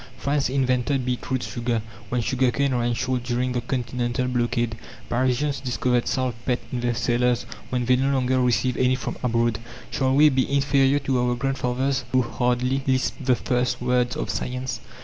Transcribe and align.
France 0.17 0.49
invented 0.49 1.05
beet 1.05 1.29
root 1.29 1.43
sugar 1.43 1.83
when 2.09 2.21
sugar 2.21 2.49
cane 2.49 2.73
ran 2.73 2.95
short 2.95 3.21
during 3.21 3.51
the 3.51 3.61
continental 3.61 4.27
blockade. 4.27 4.75
Parisians 5.09 5.59
discovered 5.59 6.07
saltpetre 6.07 6.63
in 6.71 6.79
their 6.79 6.95
cellars 6.95 7.45
when 7.69 7.85
they 7.85 7.95
no 7.95 8.11
longer 8.11 8.41
received 8.41 8.77
any 8.77 8.95
from 8.95 9.15
abroad. 9.21 9.59
Shall 9.91 10.15
we 10.15 10.29
be 10.29 10.51
inferior 10.51 10.97
to 10.97 11.19
our 11.21 11.35
grandfathers, 11.35 12.03
who 12.13 12.23
hardly 12.23 12.81
lisped 12.87 13.23
the 13.23 13.35
first 13.35 13.79
words 13.79 14.15
of 14.15 14.31
science? 14.31 14.79